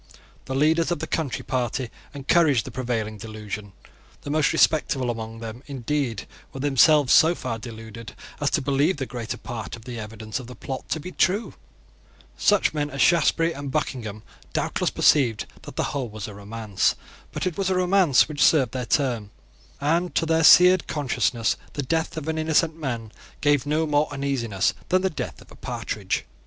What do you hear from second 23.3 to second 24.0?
gave no